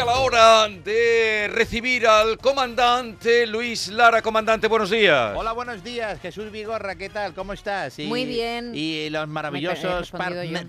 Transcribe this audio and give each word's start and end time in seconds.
Llega 0.00 0.12
la 0.14 0.18
hora 0.20 0.66
de 0.82 1.50
recibir 1.52 2.06
al 2.06 2.38
comandante 2.38 3.46
Luis 3.46 3.88
Lara. 3.88 4.22
Comandante, 4.22 4.66
buenos 4.66 4.88
días. 4.88 5.34
Hola, 5.36 5.52
buenos 5.52 5.84
días, 5.84 6.18
Jesús 6.22 6.50
Vigorra, 6.50 6.94
¿qué 6.94 7.10
tal? 7.10 7.34
¿Cómo 7.34 7.52
estás? 7.52 7.98
Y- 7.98 8.06
Muy 8.06 8.24
bien. 8.24 8.72
Y 8.74 9.10
los 9.10 9.28
maravillosos 9.28 10.10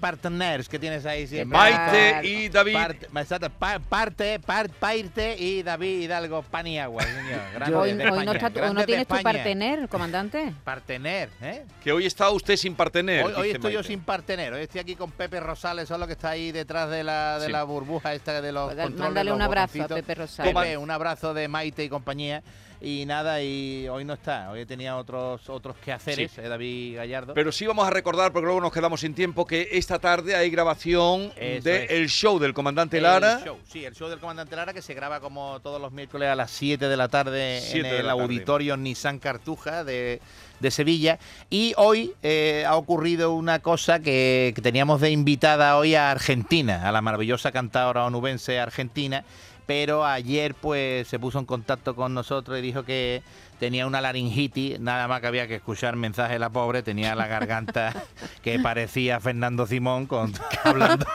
partners 0.02 0.67
que 0.67 0.80
tienes 0.80 1.05
ahí 1.05 1.27
siempre. 1.27 1.57
Maite 1.57 2.27
y 2.27 2.49
David. 2.49 2.73
Part- 2.75 3.07
exacto, 3.21 3.49
pa- 3.57 3.80
parte, 3.80 4.38
par- 4.41 4.70
Pairte 4.70 5.38
y 5.39 5.63
David 5.63 6.02
Hidalgo 6.02 6.41
Paniagua, 6.43 7.02
señor. 7.04 7.40
Grandes 7.54 7.79
Hoy, 7.79 7.93
de 7.93 8.09
hoy 8.09 8.26
no, 8.26 8.34
está 8.34 8.49
tu- 8.49 8.59
hoy 8.59 8.73
no 8.73 8.84
tienes 8.85 9.07
tu 9.07 9.16
partener, 9.21 9.88
comandante. 9.88 10.52
Partener, 10.66 11.29
¿eh? 11.41 11.63
Que 11.82 11.93
hoy 11.93 12.05
está 12.05 12.29
usted 12.32 12.57
sin 12.57 12.76
partener. 12.76 13.23
Hoy, 13.23 13.52
estoy 13.52 13.71
yo 13.71 13.82
sin 13.82 14.02
partener, 14.02 14.52
hoy 14.52 14.63
estoy 14.63 14.82
aquí 14.82 14.95
con 14.98 15.09
Pepe 15.12 15.40
Rosales, 15.40 15.88
solo 15.88 16.05
que 16.05 16.13
está 16.13 16.32
ahí 16.32 16.52
detrás 16.52 16.90
de 16.90 17.05
la, 17.05 17.40
de 17.40 17.45
Sí. 17.45 17.52
la 17.54 17.63
burbuja 17.63 18.13
esta 18.13 18.41
de 18.41 18.52
los 18.52 18.73
Pues 18.73 18.85
controles, 18.88 19.20
mándale 19.23 19.35
un 19.35 19.41
abrazo 19.41 19.84
a. 19.84 19.88
Pepe 19.88 20.16
Rosales. 20.16 20.53
Pepe, 20.53 20.77
un 20.77 20.91
abrazo 20.91 21.34
de 21.34 21.48
Maite 21.48 21.84
y 21.84 21.89
compañía. 21.89 22.43
Y 22.84 23.05
nada, 23.05 23.44
y 23.44 23.88
hoy 23.90 24.03
no 24.03 24.13
está, 24.13 24.49
hoy 24.49 24.66
tenía 24.66 24.98
otros 24.98 25.48
otros 25.49 25.76
quehaceres, 25.77 26.31
Sí. 26.31 26.41
eh, 26.41 26.48
David 26.48 26.95
Gallardo. 26.95 27.34
Pero 27.35 27.52
sí 27.52 27.67
vamos 27.67 27.85
a 27.88 27.91
recordar, 27.91 28.31
porque 28.31 28.45
luego 28.48 28.59
nos 28.59 28.73
quedamos 28.73 29.02
sin 29.02 29.13
tiempo, 29.13 29.45
que 29.45 29.70
esta 29.73 29.99
tarde 29.99 30.35
hay 30.35 30.49
grabación 30.49 31.31
del 31.35 31.67
el 31.67 32.09
show 32.09 32.40
del 32.40 32.55
comandante 32.55 32.98
El 32.98 33.04
Lara. 33.04 33.40
show, 33.45 33.59
sí, 33.71 33.85
el 33.85 33.94
show 33.94 34.09
del 34.09 34.17
comandante 34.20 34.55
Lara 34.55 34.73
que 34.73 34.81
se 34.81 34.95
graba 34.95 35.20
como 35.20 35.59
todos 35.62 35.80
los 35.80 35.91
miércoles 35.91 36.27
a 36.30 36.35
las 36.35 36.49
7 36.49 36.88
de 36.88 36.98
la 36.98 37.07
tarde 37.07 37.59
en 37.59 37.84
de 37.84 37.90
el 37.90 37.95
tarde. 37.98 38.09
auditorio 38.09 38.76
Nissan 38.77 39.20
Cartuja 39.20 39.84
de, 39.84 40.20
de 40.59 40.71
Sevilla. 40.71 41.20
Y 41.52 41.74
hoy 41.77 42.13
eh, 42.24 42.65
ha 42.68 42.76
ocurrido 42.77 43.34
una 43.35 43.59
cosa 43.59 43.99
que, 43.99 44.54
que 44.55 44.62
teníamos 44.63 45.02
de 45.02 45.12
invitada 45.12 45.77
hoy 45.77 45.93
a 45.93 46.09
Argentina, 46.09 46.90
a 46.90 46.91
la 46.91 47.02
maravillosa 47.02 47.52
cantadora 47.52 48.05
onubense 48.05 48.59
argentina. 48.59 49.24
Pero 49.72 50.05
ayer 50.05 50.54
pues 50.54 51.08
se 51.08 51.18
puso 51.18 51.40
en 51.40 51.46
contacto 51.46 51.96
con 51.96 52.14
nosotros 52.14 52.60
y 52.60 52.62
dijo 52.62 52.84
que 52.84 53.24
tenía 53.58 53.88
una 53.88 54.02
laringitis, 54.02 54.82
nada 54.82 55.08
más 55.08 55.22
que 55.22 55.27
había 55.27 55.48
que 55.48 55.55
escuchar 55.55 55.96
mensaje 55.96 56.34
de 56.34 56.40
la 56.40 56.50
pobre, 56.50 56.84
tenía 56.84 57.16
la 57.16 57.27
garganta 57.27 57.94
que 58.44 58.60
parecía 58.60 59.22
Fernando 59.22 59.66
Simón 59.66 60.08
con, 60.08 60.34
hablando. 60.66 61.05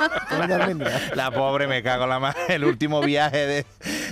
La 1.14 1.30
pobre 1.32 1.66
me 1.66 1.82
cago 1.82 2.04
en 2.04 2.08
la 2.08 2.18
mano. 2.18 2.36
El 2.48 2.64
último 2.64 3.02
viaje 3.02 3.46
de, 3.46 3.66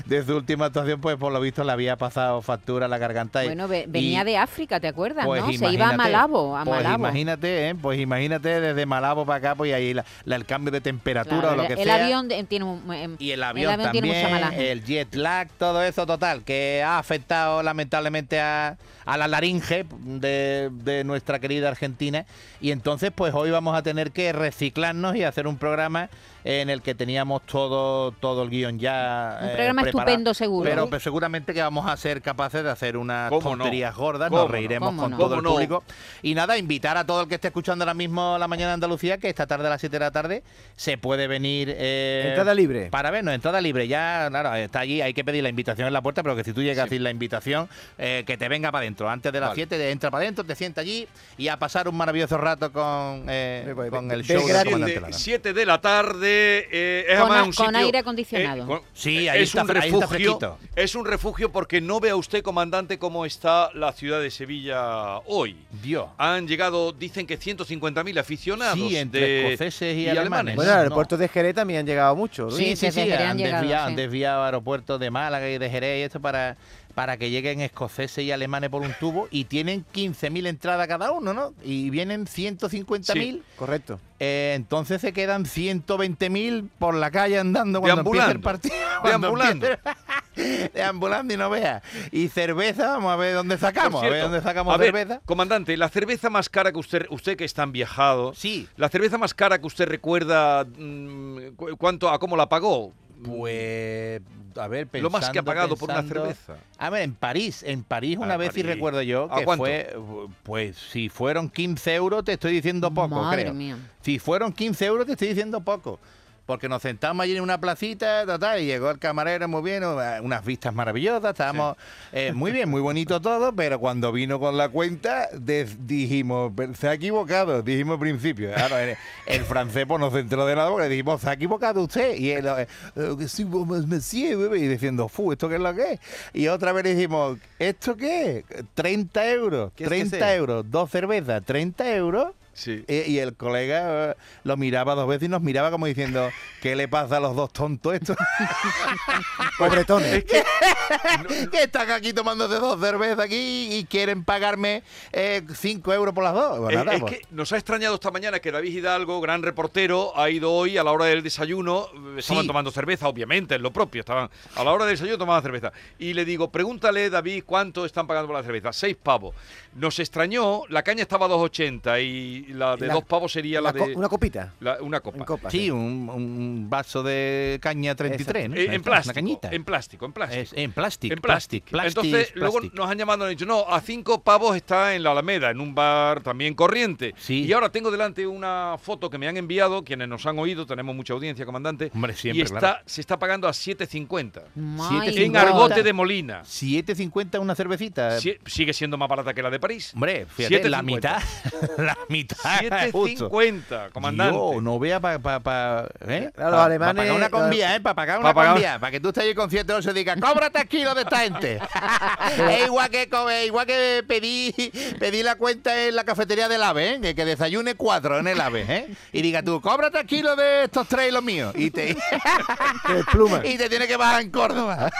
de 0.06 0.22
su 0.24 0.36
última 0.36 0.66
actuación, 0.66 1.00
pues 1.00 1.16
por 1.16 1.32
lo 1.32 1.40
visto 1.40 1.64
le 1.64 1.72
había 1.72 1.96
pasado 1.96 2.42
factura 2.42 2.86
a 2.86 2.88
la 2.88 2.98
garganta. 2.98 3.42
y- 3.42 3.46
Bueno, 3.48 3.68
ve- 3.68 3.84
y- 3.88 3.90
venía 3.90 4.24
de 4.24 4.36
África, 4.36 4.78
¿te 4.80 4.88
acuerdas? 4.88 5.24
pues 5.24 5.42
¿no? 5.42 5.52
Se 5.52 5.72
iba 5.72 5.88
a 5.88 5.96
Malabo, 5.96 6.56
a 6.56 6.64
pues 6.64 6.76
Malabo. 6.82 6.96
imagínate, 7.04 7.68
¿eh? 7.70 7.74
pues 7.74 7.98
imagínate 7.98 8.60
desde 8.60 8.86
Malabo 8.86 9.24
para 9.24 9.38
acá, 9.38 9.54
pues 9.54 9.72
ahí 9.72 9.94
la- 9.94 10.04
la- 10.24 10.36
el 10.36 10.44
cambio 10.44 10.70
de 10.72 10.80
temperatura 10.80 11.40
Claro, 11.40 11.54
o 11.54 11.56
lo 11.56 11.62
el- 11.62 11.68
que 11.68 11.74
el 11.82 11.88
sea. 11.88 12.04
avión 12.04 12.28
de- 12.28 12.44
tiene 12.44 12.64
un, 12.66 12.92
em, 12.92 13.16
Y 13.18 13.30
el 13.30 13.42
avión, 13.42 13.76
tiene 13.92 14.08
mucha 14.08 14.40
también, 14.40 14.60
el 14.60 14.84
jet 14.84 15.14
lag, 15.14 15.48
todo 15.58 15.82
eso 15.82 16.04
total, 16.06 16.42
que 16.44 16.82
ha 16.84 16.98
afectado 16.98 17.62
lamentablemente 17.62 18.40
a, 18.40 18.76
a 19.06 19.16
la 19.18 19.28
laringe 19.28 19.86
de, 20.00 20.70
de 20.72 21.04
nuestra 21.04 21.38
querida 21.38 21.68
Argentina. 21.68 22.24
Y 22.60 22.70
entonces, 22.70 23.10
pues 23.14 23.34
hoy 23.34 23.50
vamos 23.50 23.76
a 23.76 23.82
tener 23.82 24.10
que 24.12 24.32
reciclarnos 24.32 25.16
y 25.16 25.24
hacer 25.24 25.46
un 25.46 25.58
programa 25.58 26.08
en 26.44 26.68
el 26.70 26.82
que 26.82 26.94
teníamos 26.94 27.42
todo, 27.42 28.12
todo 28.12 28.42
el 28.42 28.50
guion 28.50 28.78
ya. 28.78 29.38
Un 29.42 29.48
eh, 29.48 29.52
programa. 29.54 29.82
Estupendo, 29.98 30.34
seguro. 30.34 30.68
Pero 30.68 30.88
pues, 30.88 31.02
seguramente 31.02 31.54
que 31.54 31.62
vamos 31.62 31.86
a 31.88 31.96
ser 31.96 32.22
capaces 32.22 32.62
de 32.64 32.70
hacer 32.70 32.96
unas 32.96 33.30
tonterías 33.30 33.94
gordas, 33.94 34.28
¿Cómo 34.30 34.42
nos 34.42 34.48
no? 34.48 34.52
reiremos 34.52 34.88
¿Cómo 34.90 35.02
con 35.02 35.10
no? 35.12 35.16
todo 35.16 35.28
¿Cómo 35.30 35.38
el 35.38 35.44
no? 35.44 35.50
público. 35.52 35.84
Y 36.22 36.34
nada, 36.34 36.58
invitar 36.58 36.96
a 36.96 37.04
todo 37.06 37.22
el 37.22 37.28
que 37.28 37.36
esté 37.36 37.48
escuchando 37.48 37.84
ahora 37.84 37.94
mismo 37.94 38.36
la 38.38 38.48
mañana 38.48 38.68
de 38.68 38.74
Andalucía, 38.74 39.18
que 39.18 39.28
esta 39.28 39.46
tarde 39.46 39.66
a 39.66 39.70
las 39.70 39.80
7 39.80 39.94
de 39.96 40.00
la 40.00 40.10
tarde 40.10 40.42
se 40.76 40.98
puede 40.98 41.26
venir. 41.26 41.72
eh, 41.76 42.24
Entrada 42.28 42.54
libre. 42.54 42.88
Para 42.90 43.10
vernos, 43.10 43.34
entrada 43.34 43.60
libre. 43.60 43.86
Ya, 43.88 44.26
claro, 44.30 44.54
está 44.54 44.80
allí, 44.80 45.00
hay 45.00 45.14
que 45.14 45.24
pedir 45.24 45.42
la 45.42 45.48
invitación 45.48 45.86
en 45.86 45.92
la 45.92 46.02
puerta, 46.02 46.22
pero 46.22 46.36
que 46.36 46.44
si 46.44 46.52
tú 46.52 46.62
llegas 46.62 46.78
a 46.82 46.84
decir 46.84 47.00
la 47.00 47.10
invitación, 47.10 47.68
eh, 47.98 48.24
que 48.26 48.36
te 48.36 48.48
venga 48.48 48.70
para 48.72 48.82
adentro. 48.82 49.08
Antes 49.08 49.32
de 49.32 49.40
las 49.40 49.50
Vale. 49.50 49.56
7, 49.68 49.90
entra 49.90 50.10
para 50.10 50.22
adentro, 50.22 50.44
te 50.44 50.54
sienta 50.54 50.80
allí 50.80 51.06
y 51.36 51.48
a 51.48 51.56
pasar 51.58 51.88
un 51.88 51.96
maravilloso 51.96 52.36
rato 52.38 52.72
con, 52.72 53.26
eh, 53.28 53.72
voy, 53.74 53.90
con 53.90 54.08
de- 54.08 54.14
el 54.14 54.22
de 54.26 54.34
show 54.34 54.42
Siete, 54.44 55.00
Lara. 55.00 55.12
siete 55.12 55.52
de 55.52 55.66
la 55.66 55.80
tarde. 55.80 56.68
eh, 56.70 57.04
es 57.08 57.18
Con 57.20 57.30
además 57.30 57.46
un 57.48 57.52
con 57.54 57.66
sitio, 57.66 57.78
aire 57.86 57.98
acondicionado. 57.98 58.62
eh, 58.64 58.66
con- 58.66 58.80
Sí, 58.92 59.28
ahí 59.28 59.42
es 59.42 59.48
está 59.48 59.62
un 59.62 59.68
fre- 59.68 59.72
ahí 59.74 59.78
está 59.80 59.83
refugio. 59.92 60.58
es 60.76 60.94
un 60.94 61.04
refugio 61.06 61.50
porque 61.52 61.80
no 61.80 62.00
vea 62.00 62.16
usted, 62.16 62.42
comandante, 62.42 62.98
cómo 62.98 63.24
está 63.26 63.70
la 63.74 63.92
ciudad 63.92 64.20
de 64.20 64.30
Sevilla 64.30 65.18
hoy. 65.26 65.56
Dios. 65.82 66.06
Han 66.18 66.46
llegado, 66.48 66.92
dicen 66.92 67.26
que 67.26 67.38
150.000 67.38 68.18
aficionados 68.18 68.78
Sí, 68.78 68.96
entre 68.96 69.20
de- 69.20 69.52
escoceses 69.52 69.96
y, 69.96 70.00
y 70.02 70.08
alemanes. 70.08 70.16
alemanes. 70.54 70.56
Bueno, 70.56 70.70
al 70.70 70.76
No. 70.76 70.82
aeropuerto 70.82 71.16
de 71.16 71.28
Jerez 71.28 71.54
también 71.54 71.80
han 71.80 71.86
llegado 71.86 72.14
muchos. 72.16 72.56
Sí, 72.56 72.76
Sí, 72.76 72.90
sí, 72.90 73.00
han 73.00 73.12
han, 73.30 73.36
llegado, 73.38 73.60
desviado, 73.62 73.86
sí. 73.86 73.90
han 73.90 73.96
desviado 73.96 74.44
aeropuertos 74.44 75.00
de 75.00 75.10
Málaga 75.10 75.48
y 75.48 75.58
de 75.58 75.70
Jerez 75.70 75.98
y 76.00 76.02
esto 76.02 76.20
para, 76.20 76.56
para 76.94 77.16
que 77.16 77.30
lleguen 77.30 77.60
escoceses 77.60 78.24
y 78.24 78.30
alemanes 78.32 78.70
por 78.70 78.82
un 78.82 78.94
tubo 79.00 79.26
y 79.30 79.44
tienen 79.44 79.84
15.000 79.94 80.46
entradas 80.46 80.86
cada 80.86 81.10
uno, 81.12 81.34
¿no? 81.34 81.52
Y 81.64 81.90
vienen 81.90 82.26
150.000, 82.26 83.42
Correcto. 83.56 83.98
eh, 84.20 84.52
entonces 84.54 85.00
se 85.00 85.12
quedan 85.12 85.44
120.000 85.44 86.68
por 86.78 86.94
la 86.94 87.10
calle 87.10 87.38
andando 87.38 87.80
cuando 87.80 88.00
empiece 88.02 88.30
el 88.30 88.40
Deambulando. 88.40 88.42
partido. 88.42 88.74
Deambulando. 89.04 89.66
empiece- 89.66 89.94
Deambulando 90.74 91.34
y 91.34 91.36
no 91.36 91.50
veas. 91.50 91.82
Y 92.10 92.28
cerveza, 92.28 92.88
vamos 92.92 93.12
a 93.12 93.16
ver 93.16 93.34
dónde 93.34 93.56
sacamos, 93.58 94.02
a 94.02 94.08
ver 94.08 94.22
dónde 94.22 94.40
sacamos 94.42 94.74
a 94.74 94.76
ver, 94.76 94.88
cerveza. 94.92 95.20
comandante, 95.24 95.76
la 95.76 95.88
cerveza 95.88 96.30
más 96.30 96.48
cara 96.48 96.72
que 96.72 96.78
usted, 96.78 97.06
usted 97.10 97.36
que 97.36 97.44
es 97.44 97.54
tan 97.54 97.70
viajado, 97.72 98.34
Sí, 98.34 98.68
la 98.76 98.88
cerveza 98.88 99.16
más 99.18 99.32
cara 99.34 99.60
que 99.60 99.66
usted 99.66 99.86
recuerda, 99.86 100.64
mm, 100.64 101.54
cu- 101.56 101.76
¿cuánto, 101.76 102.08
a 102.10 102.18
cómo 102.18 102.36
la 102.36 102.48
pagó? 102.48 102.92
Pues 103.24 104.20
a 104.56 104.68
ver, 104.68 104.88
Lo 104.92 105.10
más 105.10 105.30
que 105.30 105.38
ha 105.38 105.42
pensando, 105.42 105.44
pagado 105.44 105.76
por 105.76 105.90
una 105.90 106.00
pensando. 106.02 106.22
cerveza. 106.32 106.56
A 106.78 106.90
ver, 106.90 107.02
en 107.02 107.14
París, 107.14 107.62
en 107.66 107.82
París 107.82 108.18
una 108.18 108.34
Ah, 108.34 108.36
vez, 108.36 108.50
y 108.56 108.62
París. 108.62 108.66
recuerdo 108.66 109.02
yo, 109.02 109.28
¿A 109.30 109.40
que 109.40 109.56
fue, 109.56 109.96
pues 110.44 110.76
si 110.76 111.08
fueron 111.08 111.50
15 111.50 111.94
euros, 111.94 112.24
te 112.24 112.34
estoy 112.34 112.52
diciendo 112.52 112.90
poco, 112.92 113.20
Madre 113.22 113.42
creo. 113.42 113.54
mía. 113.54 113.76
Si 114.02 114.18
fueron 114.20 114.52
15 114.52 114.84
euros, 114.86 115.06
te 115.06 115.12
estoy 115.12 115.28
diciendo 115.28 115.60
poco. 115.60 115.98
Porque 116.46 116.68
nos 116.68 116.82
sentamos 116.82 117.24
allí 117.24 117.34
en 117.36 117.42
una 117.42 117.58
placita, 117.58 118.26
ta, 118.26 118.38
ta, 118.38 118.58
y 118.58 118.66
llegó 118.66 118.90
el 118.90 118.98
camarero 118.98 119.48
muy 119.48 119.62
bien, 119.62 119.82
eh, 119.82 120.20
unas 120.22 120.44
vistas 120.44 120.74
maravillosas, 120.74 121.30
estábamos 121.30 121.76
eh, 122.12 122.32
muy 122.34 122.52
bien, 122.52 122.68
muy 122.68 122.82
bonito 122.82 123.18
todo, 123.22 123.54
pero 123.54 123.78
cuando 123.80 124.12
vino 124.12 124.38
con 124.38 124.56
la 124.58 124.68
cuenta, 124.68 125.28
dijimos, 125.32 126.52
"Pero 126.54 126.74
se 126.74 126.88
ha 126.88 126.92
equivocado, 126.92 127.62
dijimos 127.62 127.94
al 127.94 128.00
principio. 128.00 128.52
Claro, 128.52 128.76
el, 128.78 128.94
el 129.26 129.40
francés 129.44 129.86
pues, 129.88 129.98
nos 130.00 130.14
entró 130.14 130.44
de 130.44 130.54
la 130.54 130.68
boca, 130.68 130.84
dijimos, 130.86 131.22
se 131.22 131.30
ha 131.30 131.32
equivocado 131.32 131.82
usted. 131.82 132.14
Y 132.16 132.30
él, 132.32 132.46
eh, 132.46 132.66
"Eh, 132.96 133.14
que 133.18 133.26
sí, 133.26 133.46
pues, 133.46 133.86
monsieur, 133.86 134.36
bebé", 134.36 134.58
y 134.58 134.68
diciendo, 134.68 135.08
fu, 135.08 135.32
¿esto 135.32 135.48
qué 135.48 135.54
es 135.54 135.60
lo 135.62 135.74
que 135.74 135.92
es? 135.94 136.00
Y 136.34 136.48
otra 136.48 136.72
vez 136.72 136.84
dijimos, 136.84 137.38
¿esto 137.58 137.96
qué 137.96 138.44
es? 138.48 138.64
30 138.74 139.26
euros, 139.30 139.72
¿Qué 139.74 139.84
es 139.84 139.88
que 139.90 139.96
30 139.96 140.18
sea? 140.18 140.34
euros, 140.34 140.70
dos 140.70 140.90
cervezas, 140.90 141.42
30 141.42 141.94
euros. 141.94 142.32
Sí. 142.54 142.84
Eh, 142.88 143.04
y 143.08 143.18
el 143.18 143.34
colega 143.36 144.12
eh, 144.12 144.14
lo 144.44 144.56
miraba 144.56 144.94
dos 144.94 145.06
veces 145.08 145.26
y 145.26 145.28
nos 145.30 145.42
miraba 145.42 145.70
como 145.70 145.86
diciendo, 145.86 146.30
¿qué 146.62 146.74
le 146.76 146.88
pasa 146.88 147.16
a 147.18 147.20
los 147.20 147.34
dos 147.36 147.52
tontos 147.52 147.94
estos? 147.94 148.16
Pobretones. 149.58 150.24
que 151.50 151.62
están 151.62 151.90
aquí 151.90 152.12
tomándose 152.12 152.54
dos 152.56 152.80
cervezas 152.80 153.18
aquí 153.20 153.68
y 153.72 153.84
quieren 153.84 154.24
pagarme 154.24 154.82
eh, 155.12 155.42
cinco 155.54 155.92
euros 155.92 156.14
por 156.14 156.24
las 156.24 156.34
dos. 156.34 156.70
Eh, 156.72 156.74
nada, 156.76 156.94
es 156.94 157.00
pues. 157.00 157.12
que 157.18 157.22
nos 157.30 157.52
ha 157.52 157.56
extrañado 157.56 157.94
esta 157.94 158.10
mañana 158.10 158.40
que 158.40 158.50
David 158.52 158.72
Hidalgo, 158.76 159.20
gran 159.20 159.42
reportero, 159.42 160.12
ha 160.18 160.30
ido 160.30 160.52
hoy 160.52 160.76
a 160.78 160.84
la 160.84 160.92
hora 160.92 161.06
del 161.06 161.22
desayuno. 161.22 161.88
eh, 161.94 162.18
Estaban 162.18 162.42
Sí. 162.42 162.46
tomando 162.46 162.70
cerveza, 162.70 163.08
obviamente, 163.08 163.54
es 163.54 163.60
lo 163.60 163.72
propio. 163.72 164.00
Estaban 164.00 164.30
a 164.56 164.64
la 164.64 164.72
hora 164.72 164.84
del 164.86 164.94
desayuno 164.94 165.18
tomaban 165.18 165.42
cerveza. 165.42 165.72
Y 165.98 166.14
le 166.14 166.24
digo, 166.24 166.50
pregúntale, 166.50 167.10
David, 167.10 167.44
cuánto 167.46 167.84
están 167.84 168.06
pagando 168.06 168.28
por 168.28 168.36
la 168.36 168.42
cerveza. 168.42 168.72
Seis 168.72 168.96
pavos. 169.00 169.34
Nos 169.74 169.98
extrañó, 169.98 170.62
la 170.68 170.82
caña 170.82 171.02
estaba 171.02 171.26
a 171.26 171.28
2,80 171.28 172.00
y 172.02 172.43
la 172.52 172.76
de 172.76 172.86
La- 172.88 172.94
dos 172.94 173.04
pavos 173.04 173.32
sería 173.32 173.60
la, 173.60 173.72
La 173.72 173.78
co- 173.78 173.86
de 173.86 173.94
una 173.94 174.08
copita. 174.08 174.52
la- 174.60 174.78
una 174.82 175.00
copa. 175.00 175.18
En 175.18 175.24
copa. 175.24 175.50
Sí, 175.50 175.70
un, 175.70 176.08
un 176.08 176.66
vaso 176.68 177.02
de 177.02 177.58
caña 177.62 177.94
33, 177.94 178.50
¿no? 178.50 178.56
Eh, 178.56 178.74
en 178.74 178.82
plástico. 178.82 179.10
Una 179.10 179.14
cañita. 179.14 179.48
En 179.52 179.64
plástico, 179.64 180.06
en 180.06 180.12
plástico. 180.12 180.42
Es- 180.42 180.52
en 180.54 180.72
plástico. 180.72 181.14
En 181.14 181.20
plástico. 181.20 181.66
plástico, 181.70 182.04
Entonces, 182.04 182.32
luego 182.36 182.60
nos 182.72 182.90
han 182.90 182.98
llamado 182.98 183.16
y 183.16 183.20
nos 183.20 183.26
han 183.26 183.30
dicho, 183.30 183.46
no, 183.46 183.66
a 183.68 183.80
cinco 183.80 184.22
pavos 184.22 184.56
está 184.56 184.94
en 184.94 185.02
la 185.02 185.12
Alameda, 185.12 185.50
en 185.50 185.60
un 185.60 185.74
bar 185.74 186.20
también 186.22 186.54
corriente. 186.54 187.14
Sí. 187.16 187.44
Y 187.44 187.52
ahora 187.52 187.70
tengo 187.70 187.90
delante 187.90 188.26
una 188.26 188.76
foto 188.80 189.08
que 189.10 189.18
me 189.18 189.28
han 189.28 189.36
enviado, 189.36 189.84
quienes 189.84 190.08
nos 190.08 190.26
han 190.26 190.38
oído, 190.38 190.66
tenemos 190.66 190.94
mucha 190.94 191.12
audiencia, 191.14 191.46
comandante. 191.46 191.90
Hombre, 191.94 192.14
siempre, 192.14 192.40
y 192.40 192.42
está, 192.42 192.58
claro. 192.58 192.78
se 192.86 193.00
está 193.00 193.18
pagando 193.18 193.48
a 193.48 193.52
7.50. 193.52 194.42
My 194.54 194.80
Siete 195.04 195.24
En 195.24 195.32
God. 195.32 195.38
Argote 195.38 195.82
de 195.82 195.92
Molina. 195.92 196.42
7.50 196.44 197.38
una 197.40 197.54
cervecita. 197.54 198.20
Si- 198.20 198.36
sigue 198.46 198.72
siendo 198.72 198.96
más 198.98 199.08
barata 199.08 199.32
que 199.34 199.42
la 199.42 199.50
de 199.50 199.60
París. 199.60 199.92
Hombre, 199.94 200.26
fíjate, 200.26 200.68
la 200.68 200.82
7,50. 200.82 200.84
mitad, 200.84 201.22
la 201.78 201.98
mitad. 202.08 202.33
7.50, 202.34 203.90
comandante. 203.92 204.34
Yo, 204.34 204.60
no 204.60 204.78
vea 204.78 205.00
para 205.00 205.18
pa, 205.18 205.40
pa, 205.40 205.86
¿eh? 206.06 206.30
Claro, 206.34 206.50
los 206.52 206.60
Pa- 206.60 206.66
alemanes- 206.66 206.94
pa 206.94 207.02
pagar 207.02 207.16
una 207.16 207.30
convía, 207.30 207.76
¿eh? 207.76 207.80
Para 207.80 207.94
pagar 207.94 208.18
una 208.20 208.28
Pa 208.28 208.34
pagar- 208.34 208.52
convía. 208.54 208.78
Para 208.78 208.90
que 208.90 209.00
tú 209.00 209.08
estés 209.08 209.24
ahí 209.24 209.34
con 209.34 209.50
7 209.50 209.72
8 209.72 209.90
y 209.90 209.94
digas, 209.94 210.18
cobra 210.20 210.50
3 210.50 210.66
kilos 210.66 210.94
de 210.94 211.02
esta 211.02 211.18
gente. 211.20 211.60
es 212.50 212.66
igual 212.66 212.90
que, 212.90 213.08
igual 213.46 213.66
que 213.66 214.04
pedí, 214.06 214.52
pedí 214.98 215.22
la 215.22 215.36
cuenta 215.36 215.76
en 215.84 215.94
la 215.96 216.04
cafetería 216.04 216.48
del 216.48 216.62
AVE, 216.62 217.00
¿eh? 217.02 217.14
Que, 217.14 217.24
desayune 217.24 217.74
4 217.74 218.18
en 218.18 218.28
el 218.28 218.40
AVE, 218.40 218.64
¿eh? 218.68 218.94
Y 219.12 219.22
diga 219.22 219.42
tú, 219.42 219.60
cobra 219.60 219.90
3 219.90 220.04
kilos 220.06 220.36
de 220.36 220.64
estos 220.64 220.86
tres 220.88 221.08
y 221.08 221.12
los 221.12 221.22
míos. 221.22 221.52
Y 221.56 221.70
te, 221.70 221.90
y 223.44 223.56
te 223.58 223.68
tiene 223.68 223.86
que 223.86 223.96
bajar 223.96 224.22
en 224.22 224.30
Córdoba. 224.30 224.90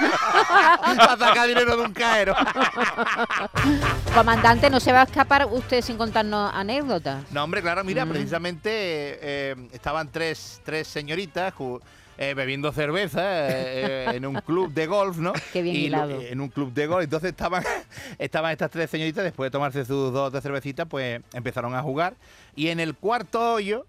para 0.97 1.17
sacar 1.17 1.49
dinero 1.49 1.77
de 1.77 1.83
un 1.83 1.93
caero. 1.93 2.35
Comandante, 4.15 4.71
no 4.71 4.81
se 4.81 4.93
va 4.93 5.01
a 5.01 5.05
escapar 5.05 5.47
usted 5.51 5.83
sin 5.83 5.97
contarnos 5.97 6.51
anécdotas. 6.55 7.24
No, 7.33 7.45
hombre, 7.45 7.63
claro, 7.63 7.83
mira, 7.85 8.05
Mm. 8.05 8.11
precisamente 8.11 8.69
eh, 8.71 9.57
estaban 9.73 10.11
tres, 10.13 10.61
tres 10.65 10.87
señoritas 10.89 11.53
eh, 12.17 12.33
bebiendo 12.35 12.71
cerveza 12.73 13.21
eh, 13.51 14.15
en 14.17 14.25
un 14.27 14.37
club 14.37 14.73
de 14.73 14.87
golf, 14.87 15.17
¿no? 15.19 15.33
Qué 15.53 15.63
bien 15.63 15.75
Y 15.75 15.79
hilado. 15.87 16.21
En 16.21 16.41
un 16.41 16.49
club 16.49 16.73
de 16.73 16.87
golf. 16.87 17.03
Entonces 17.05 17.31
estaban, 17.31 17.65
estaban 18.19 18.53
estas 18.53 18.71
tres 18.71 18.89
señoritas, 18.91 19.25
después 19.25 19.49
de 19.49 19.51
tomarse 19.51 19.85
sus 19.85 20.13
dos 20.13 20.33
de 20.33 20.41
cervecitas, 20.41 20.87
pues 20.89 21.21
empezaron 21.33 21.75
a 21.75 21.83
jugar. 21.83 22.15
Y 22.55 22.69
en 22.69 22.79
el 22.79 22.95
cuarto 22.95 23.55
hoyo, 23.55 23.87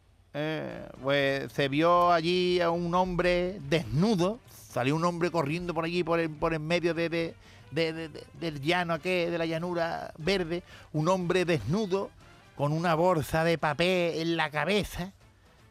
pues 1.02 1.52
se 1.54 1.68
vio 1.70 2.12
allí 2.12 2.60
a 2.62 2.70
un 2.72 2.94
hombre 2.96 3.60
desnudo. 3.70 4.40
Salió 4.72 4.96
un 4.96 5.06
hombre 5.06 5.32
corriendo 5.32 5.74
por 5.74 5.86
allí, 5.86 6.04
por, 6.04 6.20
el, 6.20 6.30
por 6.30 6.54
en 6.54 6.66
medio 6.66 6.94
de, 6.94 7.08
de- 7.10 7.34
de- 7.72 7.94
de- 7.94 8.10
de- 8.10 8.24
del 8.40 8.62
llano 8.62 8.94
aquel, 8.94 9.32
de 9.32 9.38
la 9.38 9.46
llanura 9.46 10.12
verde. 10.18 10.64
Un 10.94 11.08
hombre 11.08 11.46
desnudo 11.46 12.10
con 12.56 12.72
una 12.72 12.96
bolsa 12.96 13.44
de 13.44 13.58
papel 13.58 14.20
en 14.20 14.38
la 14.38 14.50
cabeza. 14.50 15.12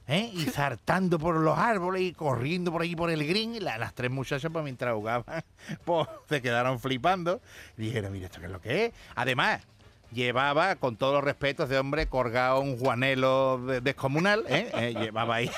¿eh? 0.07 0.31
Y 0.35 0.43
saltando 0.47 1.19
por 1.19 1.37
los 1.37 1.57
árboles 1.59 2.03
y 2.03 2.13
corriendo 2.13 2.71
por 2.71 2.83
allí 2.83 2.95
por 2.95 3.11
el 3.11 3.27
green. 3.27 3.55
Y 3.55 3.61
la- 3.61 3.79
las 3.79 3.95
tres 3.95 4.11
muchachas, 4.11 4.51
pues 4.53 4.63
mientras 4.65 4.95
jugaban, 4.95 5.25
pues 5.85 6.07
se 6.29 6.43
quedaron 6.43 6.79
flipando. 6.79 7.41
Y 7.79 7.83
dijeron, 7.87 8.13
mira, 8.13 8.27
¿esto 8.27 8.41
qué 8.41 8.47
es 8.47 8.53
lo 8.53 8.61
que 8.61 8.85
es? 8.87 8.93
Además, 9.15 9.63
llevaba, 10.13 10.77
con 10.77 10.97
todos 10.97 11.15
los 11.15 11.25
respetos 11.25 11.69
de 11.71 11.79
hombre, 11.79 12.07
colgado 12.07 12.61
un 12.61 12.79
juanelo 12.79 13.59
de- 13.67 13.81
descomunal. 13.81 14.45
¿eh? 14.49 14.71
Eh, 14.77 14.95
llevaba 14.95 15.37
ahí. 15.37 15.51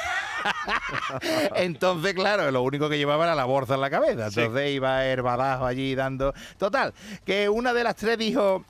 Entonces, 1.57 2.15
claro, 2.15 2.51
lo 2.51 2.63
único 2.63 2.89
que 2.89 2.99
llevaba 2.99 3.25
era 3.25 3.35
la 3.35 3.45
bolsa 3.45 3.75
en 3.75 3.81
la 3.81 3.91
cabeza. 3.91 4.31
Sí. 4.31 4.41
Entonces 4.41 4.71
iba 4.71 5.05
herbadazo 5.05 5.67
allí 5.67 5.95
dando. 5.95 6.33
Total, 6.59 6.95
que 7.25 7.49
una 7.49 7.73
de 7.73 7.85
las 7.85 7.97
tres 7.97 8.17
dijo. 8.19 8.65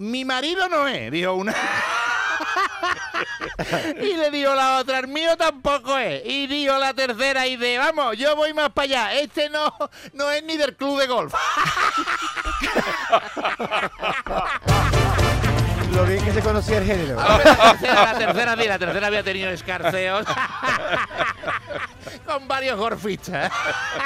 Mi 0.00 0.24
marido 0.24 0.66
no 0.70 0.88
es, 0.88 1.12
dijo 1.12 1.34
una. 1.34 1.54
y 4.00 4.16
le 4.16 4.30
dijo 4.30 4.54
la 4.54 4.78
otra, 4.78 5.00
el 5.00 5.08
mío 5.08 5.36
tampoco 5.36 5.98
es. 5.98 6.22
Y 6.24 6.46
dijo 6.46 6.78
la 6.78 6.94
tercera, 6.94 7.46
y 7.46 7.56
de, 7.56 7.76
vamos, 7.76 8.16
yo 8.16 8.34
voy 8.34 8.54
más 8.54 8.70
para 8.70 8.84
allá. 8.84 9.12
Este 9.20 9.50
no, 9.50 9.70
no 10.14 10.30
es 10.30 10.42
ni 10.44 10.56
del 10.56 10.74
club 10.74 10.98
de 11.00 11.06
golf. 11.06 11.34
Lo 15.94 16.04
bien 16.04 16.24
que 16.24 16.32
se 16.32 16.40
conocía 16.40 16.78
el 16.78 16.86
género. 16.86 17.16
la 17.16 17.36
tercera, 17.38 17.94
la 17.94 18.18
tercera, 18.18 18.56
sí, 18.56 18.68
la 18.68 18.78
tercera 18.78 19.06
había 19.06 19.22
tenido 19.22 19.50
escarceos. 19.50 20.24
Con 22.30 22.46
varios 22.46 22.78
golfistas. 22.78 23.50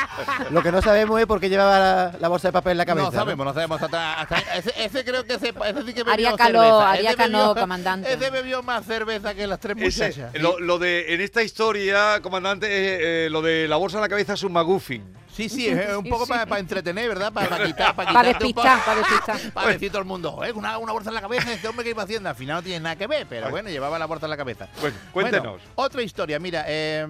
Lo 0.50 0.62
que 0.62 0.72
no 0.72 0.80
sabemos 0.80 1.20
es 1.20 1.26
por 1.26 1.40
qué 1.40 1.48
llevaba 1.50 1.78
la, 1.78 2.12
la 2.18 2.28
bolsa 2.28 2.48
de 2.48 2.52
papel 2.52 2.72
en 2.72 2.78
la 2.78 2.86
cabeza. 2.86 3.10
No 3.10 3.12
sabemos, 3.12 3.44
no 3.46 3.52
sabemos 3.52 3.82
hasta, 3.82 4.20
hasta- 4.20 4.38
ese, 4.56 4.72
ese 4.84 5.04
creo 5.04 5.24
que 5.24 5.38
se, 5.38 5.48
ese 5.48 5.82
sí 5.84 5.92
que 5.94 6.02
bebió 6.04 6.12
Haría 6.12 6.36
calor, 6.36 6.64
cerveza. 6.64 6.90
haría 6.90 7.08
Ese 7.10 7.16
calor, 7.18 7.48
bebió- 7.56 7.60
comandante. 7.60 8.12
Ese 8.12 8.30
bebió 8.30 8.62
más 8.62 8.86
cerveza 8.86 9.34
que 9.34 9.46
las 9.46 9.60
tres 9.60 9.76
Ese- 9.78 10.06
muchachas. 10.06 10.42
lo, 10.42 10.58
lo 10.58 10.78
de 10.78 11.12
en 11.14 11.20
esta 11.20 11.42
historia, 11.42 12.20
comandante, 12.22 12.66
eh, 12.66 13.26
eh, 13.26 13.30
lo 13.30 13.42
de 13.42 13.68
la 13.68 13.76
bolsa 13.76 13.98
en 13.98 14.02
la 14.02 14.08
cabeza 14.08 14.32
es 14.32 14.42
un 14.42 14.52
maguffin. 14.52 15.04
Sí, 15.34 15.48
sí, 15.48 15.66
es 15.66 15.96
un 15.96 16.04
Sí, 16.04 16.10
poco 16.10 16.26
sí. 16.26 16.32
para 16.32 16.58
entretener, 16.60 17.08
¿verdad? 17.08 17.32
Para 17.32 17.64
quitar, 17.64 17.96
para 17.96 18.12
Para 18.12 18.28
despistar, 18.28 18.84
para 18.84 18.98
despistar. 19.00 19.40
Para 19.52 19.68
decir 19.72 19.90
todo 19.90 19.98
el 20.00 20.06
mundo, 20.06 20.44
¿eh? 20.44 20.52
una, 20.52 20.78
una 20.78 20.92
bolsa 20.92 21.10
en 21.10 21.14
la 21.16 21.20
cabeza, 21.20 21.52
este 21.52 21.66
hombre 21.66 21.82
que 21.82 21.90
iba 21.90 22.04
haciendo. 22.04 22.28
Al 22.28 22.36
final 22.36 22.56
no 22.58 22.62
tiene 22.62 22.78
nada 22.78 22.94
que 22.94 23.08
ver, 23.08 23.26
pero 23.28 23.50
bueno, 23.50 23.68
llevaba 23.68 23.98
la 23.98 24.06
bolsa 24.06 24.26
en 24.26 24.30
la 24.30 24.36
cabeza. 24.36 24.68
Bueno, 24.80 24.96
cuéntenos. 25.12 25.44
Bueno, 25.54 25.62
otra 25.74 26.02
historia, 26.02 26.38
mira, 26.38 26.64
eh, 26.68 27.08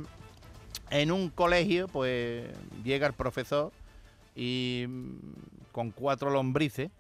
en 0.90 1.10
un 1.12 1.28
colegio, 1.30 1.88
pues 1.88 2.46
llega 2.84 3.06
el 3.06 3.12
profesor 3.12 3.72
y 4.36 4.84
mm, 4.88 5.12
con 5.72 5.90
cuatro 5.90 6.30
lombrices, 6.30 6.90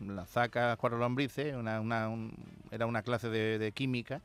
la 0.00 0.24
saca 0.26 0.76
cuatro 0.76 0.98
lombrices, 0.98 1.54
una, 1.54 1.80
una- 1.80 2.08
un- 2.08 2.32
era 2.70 2.86
una 2.86 3.02
clase 3.02 3.28
de, 3.28 3.58
de 3.58 3.72
química, 3.72 4.20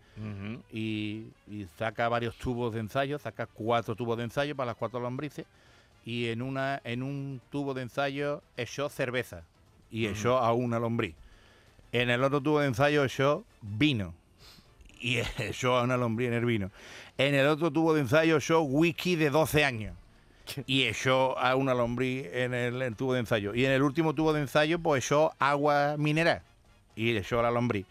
y 0.72 1.66
saca 1.78 2.08
varios 2.10 2.36
tubos 2.38 2.74
de 2.74 2.80
ensayo, 2.80 3.18
saca 3.20 3.46
cuatro 3.48 3.96
tubos 3.96 4.18
de 4.18 4.24
ensayo 4.26 4.56
para 4.56 4.68
las 4.68 4.76
cuatro 4.78 5.00
lombrices 5.00 5.46
y 6.06 6.28
en 6.28 6.42
una 6.44 6.80
en 6.84 7.02
un 7.02 7.42
tubo 7.52 7.74
de 7.74 7.82
ensayo 7.82 8.42
echó 8.58 8.90
cerveza 8.90 9.42
y 9.92 10.06
echó 10.08 10.38
a 10.38 10.54
una 10.54 10.78
lombriz. 10.80 11.16
En 11.92 12.10
el 12.10 12.24
otro 12.24 12.40
tubo 12.42 12.60
de 12.60 12.68
ensayo 12.68 13.04
echó 13.04 13.44
vino 13.62 14.14
y 15.00 15.18
echó 15.40 15.78
a 15.78 15.84
una 15.84 15.98
lombriz 15.98 16.30
en 16.30 16.34
el 16.34 16.46
vino. 16.46 16.72
En 17.18 17.36
el 17.36 17.48
otro 17.48 17.72
tubo 17.72 17.94
de 17.94 18.02
ensayo 18.02 18.38
echó 18.38 18.62
whisky 18.62 19.16
de 19.16 19.30
12 19.30 19.64
años 19.64 19.96
y 20.66 20.84
echó 20.84 21.38
a 21.38 21.56
una 21.56 21.74
lombriz 21.74 22.28
en 22.34 22.54
el, 22.54 22.82
el 22.82 22.96
tubo 22.96 23.14
de 23.14 23.22
ensayo. 23.22 23.54
Y 23.54 23.66
en 23.66 23.72
el 23.72 23.82
último 23.82 24.14
tubo 24.14 24.34
de 24.34 24.42
ensayo 24.42 24.80
pues 24.80 25.06
echó 25.06 25.34
agua 25.40 25.96
mineral 25.98 26.42
y 26.96 27.16
echó 27.16 27.40
a 27.40 27.44
la 27.44 27.52
lombriz. 27.52 27.86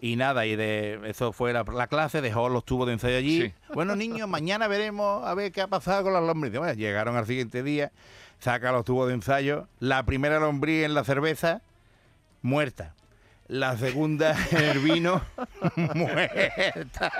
Y 0.00 0.16
nada, 0.16 0.44
y 0.44 0.54
de 0.54 1.00
eso 1.04 1.32
fue 1.32 1.52
la, 1.52 1.62
la 1.62 1.86
clase, 1.86 2.20
dejó 2.20 2.50
los 2.50 2.64
tubos 2.64 2.86
de 2.86 2.94
ensayo 2.94 3.16
allí. 3.16 3.42
Sí. 3.42 3.52
Bueno, 3.74 3.96
niños, 3.96 4.28
mañana 4.28 4.68
veremos 4.68 5.26
a 5.26 5.34
ver 5.34 5.50
qué 5.50 5.62
ha 5.62 5.66
pasado 5.66 6.04
con 6.04 6.12
las 6.12 6.22
lombrices. 6.22 6.58
Bueno, 6.58 6.74
llegaron 6.74 7.16
al 7.16 7.26
siguiente 7.26 7.62
día, 7.62 7.90
saca 8.38 8.70
los 8.70 8.84
tubos 8.84 9.08
de 9.08 9.14
ensayo, 9.14 9.66
la 9.80 10.04
primera 10.04 10.38
lombriz 10.38 10.84
en 10.84 10.94
la 10.94 11.04
cerveza, 11.04 11.62
muerta. 12.42 12.94
La 13.54 13.78
segunda 13.78 14.36
en 14.50 14.64
el 14.64 14.78
vino, 14.80 15.22
muerta. 15.76 17.12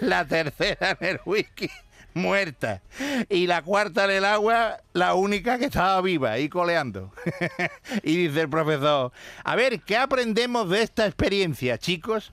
La 0.00 0.24
tercera 0.24 0.96
en 1.00 1.08
el 1.08 1.20
whisky, 1.26 1.68
muerta. 2.14 2.80
Y 3.28 3.48
la 3.48 3.62
cuarta 3.62 4.04
en 4.04 4.12
el 4.12 4.24
agua, 4.24 4.76
la 4.92 5.14
única 5.14 5.58
que 5.58 5.64
estaba 5.64 6.00
viva 6.00 6.38
y 6.38 6.48
coleando. 6.48 7.12
y 8.04 8.28
dice 8.28 8.42
el 8.42 8.48
profesor, 8.48 9.10
a 9.42 9.56
ver, 9.56 9.80
¿qué 9.80 9.96
aprendemos 9.96 10.70
de 10.70 10.82
esta 10.82 11.06
experiencia, 11.06 11.76
chicos? 11.76 12.32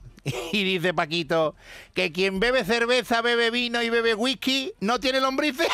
Y 0.52 0.62
dice 0.62 0.94
Paquito, 0.94 1.56
que 1.94 2.12
quien 2.12 2.38
bebe 2.38 2.64
cerveza, 2.64 3.22
bebe 3.22 3.50
vino 3.50 3.82
y 3.82 3.90
bebe 3.90 4.14
whisky, 4.14 4.72
no 4.78 5.00
tiene 5.00 5.20
lombrices. 5.20 5.66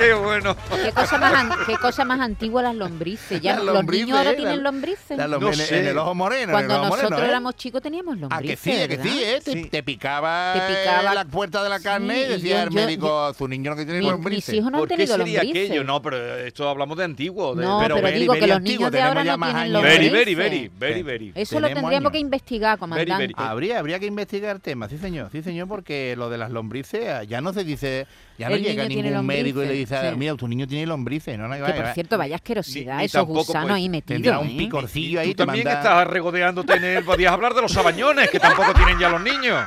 Qué 0.00 0.14
bueno. 0.14 0.56
¿Qué 0.82 0.92
cosa 0.92 1.18
más, 1.18 1.34
an- 1.34 1.50
qué 1.66 1.76
cosa 1.76 2.04
más 2.06 2.20
antigua 2.20 2.62
las 2.62 2.74
lombrices? 2.74 3.40
Ya 3.40 3.56
Las 3.56 3.64
los 3.64 3.74
lombrices, 3.74 4.06
niños 4.06 4.18
ahora 4.18 4.30
eh, 4.30 4.36
tienen 4.36 4.56
la- 4.56 4.62
lombrices. 4.62 5.18
La 5.18 5.28
lom- 5.28 5.40
No 5.40 5.48
en, 5.48 5.54
sé. 5.54 5.78
en 5.80 5.86
el 5.88 5.98
ojo 5.98 6.14
moreno. 6.14 6.42
en 6.44 6.50
Cuando 6.50 6.74
el 6.74 6.80
ojo 6.80 6.86
nosotros 6.88 7.10
moreno, 7.10 7.26
¿eh? 7.26 7.30
éramos 7.30 7.56
chicos 7.56 7.82
teníamos 7.82 8.16
Ah, 8.16 8.20
lombrices. 8.20 8.60
que 8.60 8.70
sí, 8.72 8.88
que 8.88 8.96
¿verdad? 8.96 9.04
sí, 9.12 9.22
¿eh? 9.24 9.40
Te, 9.44 9.52
Sí. 9.52 9.64
te 9.66 9.82
picaba, 9.82 10.52
Te 10.54 10.60
picaba- 10.74 11.14
la 11.14 11.24
puerta 11.26 11.62
de 11.62 11.68
la 11.68 11.80
carne 11.80 12.14
Sí, 12.14 12.20
y 12.20 12.24
y 12.24 12.28
decía 12.28 12.56
yo- 12.56 12.62
el 12.62 12.68
yo- 12.70 12.74
médico, 12.74 13.34
su 13.34 13.46
niño 13.48 13.70
no 13.72 13.76
que 13.76 13.84
tiene 13.84 13.98
Mi- 14.00 14.04
mis 14.06 14.12
lombrices. 14.12 14.54
hijos 14.54 14.70
no 14.70 14.78
han 14.78 14.80
¿Por 14.82 14.88
qué 14.88 14.96
tenido 14.96 15.16
sería 15.18 15.42
lombrices. 15.42 15.70
aquello? 15.70 15.84
No, 15.84 16.02
pero 16.02 16.36
esto 16.38 16.68
hablamos 16.68 16.96
de 16.96 17.04
antiguo. 17.04 17.54
de- 17.54 17.62
No, 17.64 17.78
de- 17.80 17.84
pero, 17.88 18.00
very, 18.02 18.20
digo 18.20 18.32
very 18.32 18.40
que 18.40 18.46
los 18.48 18.56
antiguo, 18.56 18.78
niños 18.78 18.92
de 18.92 19.02
ahora 19.02 19.22
ya 19.24 19.32
no 19.32 19.38
más 19.38 19.48
tienen 19.50 19.62
años. 19.62 19.72
lombrices. 19.74 20.12
Very, 20.12 20.34
very, 20.34 20.34
very, 20.34 20.70
very, 20.78 21.02
very. 21.02 21.32
Eso 21.34 21.56
lo 21.60 21.68
Tenemos 21.68 21.82
tendríamos 21.82 22.06
años. 22.06 22.12
que 22.12 22.18
investigar, 22.18 22.78
comandante. 22.78 23.12
very. 23.18 23.34
Habría, 23.36 23.78
habría 23.78 23.98
que 23.98 24.06
investigar 24.06 24.60
temas, 24.60 24.90
sí 24.90 24.96
señor, 24.98 25.28
sí 25.30 25.42
señor, 25.42 25.68
porque 25.68 26.14
lo 26.16 26.30
de 26.30 26.38
las 26.38 26.50
lombrices 26.50 27.08
ah, 27.08 27.22
ya 27.24 27.40
no 27.42 27.52
se 27.52 27.64
dice, 27.64 28.06
ya 28.40 28.48
no 28.48 28.54
El 28.56 28.62
llega 28.62 28.82
niño 28.84 28.94
tiene 28.94 29.10
ningún 29.10 29.26
médico 29.26 29.58
y 29.62 29.66
le 29.66 29.72
lombrices, 29.74 30.00
dice, 30.00 30.10
sí. 30.10 30.16
mira, 30.16 30.34
tu 30.34 30.48
niño 30.48 30.66
tiene 30.66 30.86
lombrices, 30.86 31.38
no, 31.38 31.46
no, 31.46 31.54
Que 31.56 31.60
vaya, 31.60 31.76
por 31.84 31.92
cierto, 31.94 32.16
vaya 32.18 32.36
asquerosidad, 32.36 32.98
Ni- 32.98 33.04
esos 33.04 33.26
gusanos 33.26 33.68
pues, 33.70 33.74
ahí 33.76 34.00
Tendrá 34.02 34.38
metidos. 34.38 34.42
un 34.42 34.48
¿eh? 34.48 34.54
picorcillo 34.56 35.10
Y 35.10 35.16
ahí, 35.18 35.28
tú 35.28 35.34
te 35.34 35.46
también 35.46 35.64
manda- 35.66 35.78
estás 35.80 36.06
regodeándote 36.06 36.72
en 36.74 36.84
él, 36.84 37.04
podías 37.04 37.32
hablar 37.32 37.52
de 37.54 37.60
los 37.62 37.72
sabañones, 37.72 38.30
que 38.30 38.40
tampoco 38.40 38.72
tienen 38.74 38.98
ya 38.98 39.08
los 39.10 39.20
niños. 39.20 39.62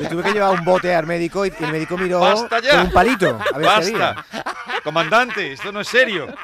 Yo 0.00 0.08
tuve 0.08 0.22
que 0.24 0.32
llevar 0.32 0.50
un 0.58 0.64
bote 0.64 0.94
al 0.94 1.06
médico 1.06 1.46
y 1.46 1.52
el 1.60 1.72
médico 1.72 1.96
miró 1.96 2.20
Basta 2.20 2.60
ya. 2.60 2.72
con 2.72 2.80
un 2.82 2.90
palito. 2.92 3.38
A 3.54 3.58
ver 3.58 3.68
si 3.84 3.92
había. 3.94 4.12
Basta. 4.12 4.44
Comandante, 4.84 5.52
esto 5.52 5.72
no 5.72 5.80
es 5.80 5.88
serio. 5.88 6.26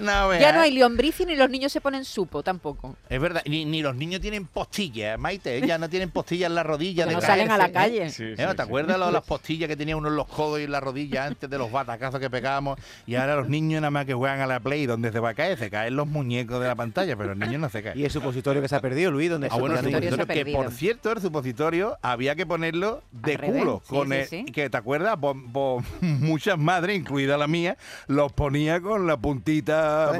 No. 0.00 0.34
Ya 0.38 0.52
no 0.52 0.60
hay 0.60 0.76
lombrices 0.78 1.26
ni 1.26 1.36
los 1.36 1.50
niños 1.50 1.72
se 1.72 1.80
ponen 1.80 2.04
supo 2.04 2.42
tampoco. 2.42 2.96
Es 3.08 3.20
verdad, 3.20 3.42
ni, 3.46 3.64
ni 3.64 3.82
los 3.82 3.94
niños 3.94 4.20
tienen 4.20 4.46
postillas, 4.46 5.18
Maite, 5.18 5.60
ya 5.66 5.78
no 5.78 5.88
tienen 5.88 6.10
postillas 6.10 6.48
en 6.48 6.54
la 6.54 6.62
rodilla. 6.62 7.04
Que 7.04 7.10
de 7.10 7.14
no 7.16 7.20
salen 7.20 7.50
a 7.50 7.58
la 7.58 7.66
¿eh? 7.66 7.72
calle. 7.72 8.10
Sí, 8.10 8.24
¿Eh? 8.24 8.34
sí, 8.36 8.36
¿Te 8.36 8.46
sí. 8.46 8.62
acuerdas 8.62 8.98
lo 8.98 9.06
de 9.06 9.12
las 9.12 9.24
postillas 9.24 9.68
que 9.68 9.76
tenía 9.76 9.96
uno 9.96 10.08
en 10.08 10.16
los 10.16 10.26
codos 10.26 10.60
y 10.60 10.64
en 10.64 10.72
la 10.72 10.80
rodilla 10.80 11.26
antes 11.26 11.48
de 11.48 11.58
los 11.58 11.70
batacazos 11.70 12.20
que 12.20 12.30
pegábamos? 12.30 12.78
Y 13.06 13.14
ahora 13.16 13.36
los 13.36 13.48
niños 13.48 13.80
nada 13.80 13.90
más 13.90 14.06
que 14.06 14.14
juegan 14.14 14.40
a 14.40 14.46
la 14.46 14.60
Play, 14.60 14.86
donde 14.86 15.12
se 15.12 15.20
va 15.20 15.30
a 15.30 15.34
caer? 15.34 15.58
Se 15.58 15.70
caen 15.70 15.96
los 15.96 16.06
muñecos 16.06 16.60
de 16.60 16.66
la 16.68 16.74
pantalla, 16.74 17.16
pero 17.16 17.32
el 17.32 17.38
niño 17.38 17.58
no 17.58 17.68
se 17.68 17.82
cae. 17.82 17.98
Y 17.98 18.04
el 18.04 18.10
supostorio 18.10 18.62
que 18.62 18.68
se 18.68 18.76
ha 18.76 18.80
perdido, 18.80 19.10
Luis, 19.10 19.30
donde 19.30 19.48
Ah, 19.50 19.56
bueno, 19.56 19.74
el 19.74 19.80
supositorio 19.80 20.08
se 20.08 20.14
ha 20.14 20.18
supositorio, 20.18 20.34
que 20.34 20.44
perdido. 20.44 20.62
por 20.62 20.72
cierto, 20.72 21.12
el 21.12 21.20
supositorio 21.20 21.98
había 22.02 22.34
que 22.34 22.46
ponerlo 22.46 23.02
de 23.12 23.34
Al 23.34 23.40
culo. 23.40 23.82
sí, 23.84 23.88
con 23.94 24.08
sí, 24.08 24.14
el- 24.14 24.26
sí. 24.26 24.44
Que 24.46 24.70
te 24.70 24.76
acuerdas, 24.76 25.16
Por- 25.18 25.50
por 25.52 25.82
muchas 26.00 26.58
madres, 26.58 26.96
incluida 26.98 27.36
la 27.36 27.46
mía, 27.46 27.76
los 28.06 28.32
ponía 28.32 28.80
con 28.80 28.89
con 28.90 29.06
la 29.06 29.16
puntita 29.16 30.12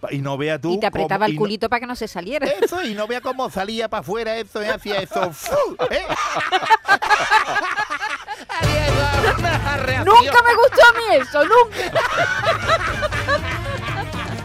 pa- 0.00 0.12
y 0.12 0.18
no 0.18 0.36
vea 0.36 0.60
tú 0.60 0.74
Y 0.74 0.80
te 0.80 0.86
apretaba 0.86 1.26
cómo- 1.26 1.26
el 1.26 1.34
no- 1.34 1.38
culito 1.38 1.68
para 1.68 1.80
que 1.80 1.86
no 1.86 1.96
se 1.96 2.08
saliera. 2.08 2.46
eso 2.46 2.82
y 2.84 2.94
no 2.94 3.06
vea 3.06 3.20
cómo 3.20 3.48
salía 3.50 3.88
para 3.88 4.00
afuera 4.02 4.36
eso 4.36 4.62
y 4.62 4.66
hacía 4.66 4.96
eso. 5.00 5.30
¿eh? 5.90 6.02
Nunca 10.04 10.42
me 10.42 10.54
gustó 10.54 10.82
a 10.86 10.92
mí 10.98 11.16
eso, 11.20 11.42
nunca. 11.44 11.92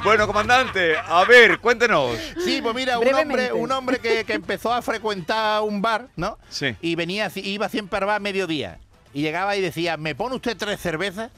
Bueno, 0.03 0.25
comandante, 0.25 0.95
a 0.97 1.23
ver, 1.25 1.59
cuéntenos. 1.59 2.17
Sí, 2.43 2.59
pues 2.61 2.73
mira, 2.73 2.97
un 2.97 3.03
Brevemente. 3.05 3.51
hombre, 3.51 3.53
un 3.53 3.71
hombre 3.71 3.99
que, 3.99 4.23
que 4.25 4.33
empezó 4.33 4.73
a 4.73 4.81
frecuentar 4.81 5.61
un 5.61 5.79
bar, 5.81 6.07
¿no? 6.15 6.39
Sí. 6.49 6.75
Y 6.81 6.95
venía, 6.95 7.27
así- 7.27 7.41
iba 7.47 7.69
siempre 7.69 7.99
al 7.99 8.05
bar 8.05 8.15
a 8.15 8.19
mediodía. 8.19 8.79
Y 9.13 9.21
llegaba 9.21 9.55
y 9.55 9.61
decía, 9.61 9.97
¿me 9.97 10.15
pone 10.15 10.35
usted 10.35 10.57
tres 10.57 10.79
cervezas? 10.79 11.31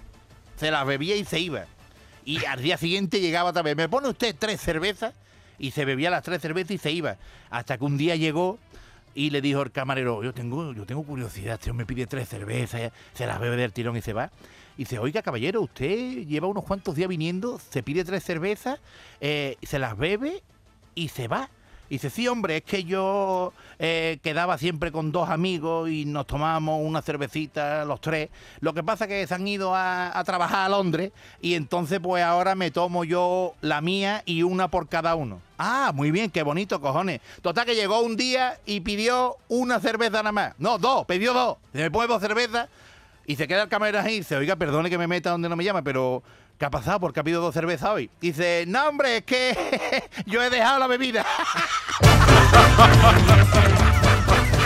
Se 0.55 0.71
las 0.71 0.85
bebía 0.85 1.15
y 1.17 1.25
se 1.25 1.39
iba. 1.39 1.65
Y 2.25 2.46
al 2.46 2.62
día 2.62 2.77
siguiente 2.77 3.20
llegaba 3.20 3.50
otra 3.50 3.62
vez, 3.62 3.75
¿me 3.75 3.89
pone 3.89 4.08
usted 4.08 4.36
tres 4.38 4.62
cervezas? 4.62 5.13
Y 5.60 5.72
se 5.72 5.86
bebía 5.86 6.10
las 6.10 6.24
tres 6.24 6.42
cervezas 6.42 6.72
y 6.72 6.77
se 6.77 6.92
iba. 6.92 7.18
Hasta 7.50 7.77
que 7.77 7.84
un 7.84 7.98
día 7.98 8.15
llegó 8.15 8.60
y 9.15 9.30
le 9.30 9.42
dijo 9.42 9.62
el 9.62 9.72
camarero, 9.72 10.24
yo 10.24 10.34
tengo, 10.34 10.74
yo 10.74 10.86
tengo 10.86 11.03
curiosidad, 11.03 11.56
este 11.56 11.72
me 11.74 11.86
pide 11.86 12.08
tres 12.08 12.30
cervezas, 12.30 12.92
se 13.13 13.27
las 13.27 13.39
bebe 13.39 13.56
del 13.58 13.74
tirón 13.74 13.96
y 13.98 14.01
se 14.01 14.13
va. 14.13 14.32
Y 14.75 14.84
dice, 14.84 14.98
oiga 14.98 15.22
caballero, 15.22 15.62
usted 15.62 16.25
lleva 16.25 16.48
unos 16.48 16.63
cuantos 16.63 16.96
días 16.96 17.08
viniendo, 17.08 17.60
se 17.60 17.84
pide 17.84 18.03
tres 18.03 18.24
cervezas, 18.24 18.80
eh, 19.22 19.58
se 19.62 19.77
las 19.77 19.98
bebe 19.98 20.42
y 20.96 21.10
se 21.10 21.27
va. 21.27 21.50
Y 21.93 21.97
dice, 21.97 22.09
sí, 22.09 22.27
hombre, 22.27 22.57
es 22.57 22.63
que 22.63 22.85
yo 22.85 23.53
eh, 23.77 24.17
quedaba 24.23 24.57
siempre 24.57 24.91
con 24.91 25.12
dos 25.12 25.29
amigos 25.29 25.91
y 25.91 26.05
nos 26.05 26.25
tomábamos 26.25 26.81
una 26.83 27.03
cervecita 27.03 27.85
los 27.85 28.01
tres. 28.01 28.29
Lo 28.62 28.73
que 28.73 28.81
pasa 28.81 29.05
es 29.05 29.09
que 29.09 29.27
se 29.27 29.35
han 29.35 29.47
ido 29.47 29.75
a, 29.75 30.19
trabajar 30.25 30.65
a 30.65 30.69
Londres 30.69 31.12
y 31.39 31.53
entonces 31.53 32.00
pues 32.01 32.23
ahora 32.23 32.55
me 32.55 32.71
tomo 32.71 33.03
yo 33.03 33.53
la 33.62 33.79
mía 33.81 34.23
y 34.25 34.41
una 34.41 34.69
por 34.69 34.89
cada 34.89 35.13
uno. 35.13 35.39
Ah, 35.59 35.91
muy 35.93 36.09
bien, 36.09 36.31
qué 36.31 36.41
bonito, 36.41 36.81
cojones. 36.81 37.21
Total 37.43 37.63
que 37.63 37.75
llegó 37.75 38.00
un 38.00 38.17
día 38.17 38.57
y 38.65 38.79
pidió 38.79 39.38
una 39.47 39.79
cerveza 39.79 40.13
nada 40.13 40.31
más. 40.31 40.53
No, 40.57 40.79
dos, 40.79 41.05
pidió 41.05 41.31
dos. 41.31 41.57
¿me 41.73 41.91
pones 41.91 42.09
dos 42.09 42.21
cervezas? 42.21 42.69
Y 43.25 43.36
se 43.38 43.48
queda 43.48 43.63
el 43.63 43.70
camarero 43.70 44.00
ahí 44.00 44.15
y 44.15 44.18
dice, 44.18 44.36
oiga, 44.36 44.56
perdone 44.56 44.89
que 44.89 44.98
me 44.98 45.08
meta 45.08 45.30
donde 45.30 45.48
no 45.48 45.56
me 45.56 45.63
llama, 45.63 45.82
pero 45.82 46.24
¿qué 46.58 46.65
ha 46.65 46.70
pasado? 46.70 47.00
Porque 47.00 47.22
ha 47.22 47.24
pedido 47.24 47.42
dos 47.42 47.53
cervezas 47.53 47.89
hoy. 47.89 48.10
Y 48.20 48.27
dice, 48.27 48.65
no, 48.68 48.88
hombre, 48.88 49.18
es 49.18 49.24
que 49.24 50.10
yo 50.25 50.42
he 50.44 50.50
dejado 50.50 50.80
la 50.80 50.88
bebida. 50.88 51.25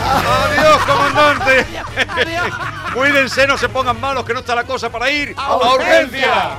¡Adiós, 0.09 0.77
comandante! 0.85 1.65
Cuídense, 2.93 3.45
no 3.45 3.57
se 3.57 3.69
pongan 3.69 3.99
malos, 3.99 4.25
que 4.25 4.33
no 4.33 4.39
está 4.39 4.55
la 4.55 4.63
cosa 4.63 4.89
para 4.89 5.11
ir 5.11 5.35
a 5.37 5.55
urgencia. 5.57 6.57